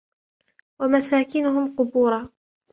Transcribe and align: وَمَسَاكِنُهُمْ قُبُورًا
وَمَسَاكِنُهُمْ 0.79 1.75
قُبُورًا 1.75 2.29